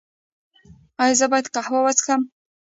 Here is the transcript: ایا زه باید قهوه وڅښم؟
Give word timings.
ایا 1.01 1.13
زه 1.19 1.25
باید 1.31 1.51
قهوه 1.53 1.79
وڅښم؟ 1.85 2.21